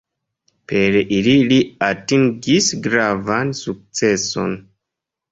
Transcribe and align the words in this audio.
Per 0.69 0.95
ili 1.17 1.33
li 1.49 1.59
atingis 1.87 2.69
gravan 2.85 3.53
sukceson. 3.61 4.57